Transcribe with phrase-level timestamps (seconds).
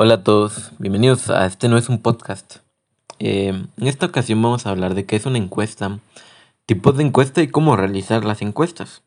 [0.00, 2.58] Hola a todos, bienvenidos a este no es un podcast.
[3.18, 5.98] Eh, en esta ocasión vamos a hablar de qué es una encuesta,
[6.66, 9.02] tipos de encuesta y cómo realizar las encuestas.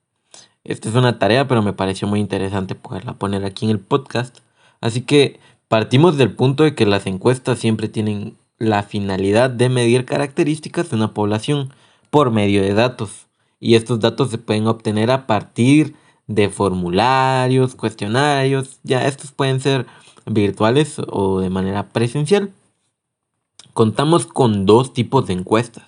[0.65, 4.39] Esta es una tarea, pero me pareció muy interesante poderla poner aquí en el podcast.
[4.81, 10.03] Así que partimos del punto de que las encuestas siempre tienen la finalidad de medir
[10.03, 11.73] características de una población
[12.09, 13.27] por medio de datos.
[13.61, 15.95] Y estos datos se pueden obtener a partir
[16.27, 19.85] de formularios, cuestionarios, ya estos pueden ser
[20.25, 22.51] virtuales o de manera presencial.
[23.73, 25.85] Contamos con dos tipos de encuestas.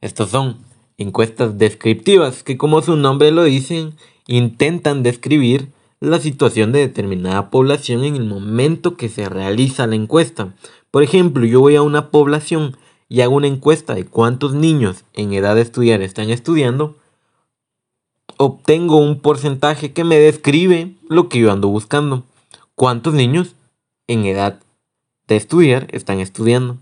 [0.00, 0.58] Estos son
[0.98, 3.94] encuestas descriptivas, que como su nombre lo dicen,
[4.26, 10.54] intentan describir la situación de determinada población en el momento que se realiza la encuesta.
[10.90, 12.76] Por ejemplo, yo voy a una población
[13.08, 16.96] y hago una encuesta de cuántos niños en edad de estudiar están estudiando,
[18.38, 22.24] obtengo un porcentaje que me describe lo que yo ando buscando.
[22.74, 23.54] ¿Cuántos niños
[24.06, 24.60] en edad
[25.26, 26.78] de estudiar están estudiando?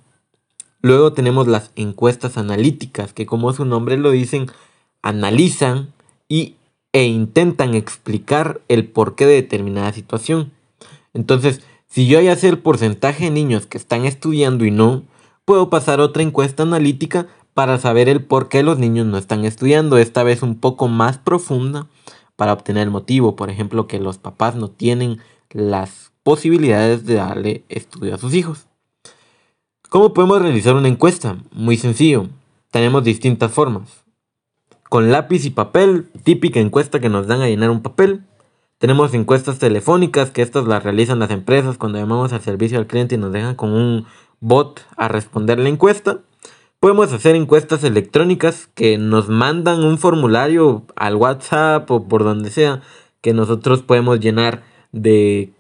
[0.81, 4.51] Luego tenemos las encuestas analíticas, que como su nombre lo dicen,
[5.03, 5.93] analizan
[6.29, 6.57] y,
[6.93, 10.53] e intentan explicar el porqué de determinada situación.
[11.15, 15.05] Entonces, si yo ya sé el porcentaje de niños que están estudiando y no,
[15.45, 19.97] puedo pasar otra encuesta analítica para saber el por qué los niños no están estudiando,
[19.97, 21.87] esta vez un poco más profunda,
[22.37, 27.65] para obtener el motivo, por ejemplo, que los papás no tienen las posibilidades de darle
[27.69, 28.67] estudio a sus hijos.
[29.89, 31.39] ¿Cómo podemos realizar una encuesta?
[31.53, 32.27] Muy sencillo.
[32.73, 34.03] Tenemos distintas formas.
[34.89, 38.25] Con lápiz y papel, típica encuesta que nos dan a llenar un papel.
[38.79, 43.15] Tenemos encuestas telefónicas, que estas las realizan las empresas cuando llamamos al servicio al cliente
[43.15, 44.07] y nos dejan con un
[44.41, 46.19] bot a responder la encuesta.
[46.85, 52.83] Podemos hacer encuestas electrónicas que nos mandan un formulario al WhatsApp o por donde sea
[53.23, 55.55] que nosotros podemos llenar de,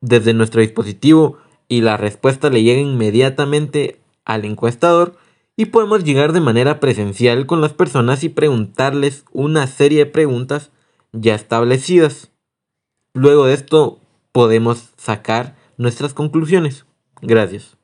[0.00, 5.16] desde nuestro dispositivo y la respuesta le llega inmediatamente al encuestador
[5.56, 10.70] y podemos llegar de manera presencial con las personas y preguntarles una serie de preguntas
[11.10, 12.30] ya establecidas.
[13.12, 13.98] Luego de esto
[14.30, 16.86] podemos sacar nuestras conclusiones.
[17.22, 17.79] Gracias.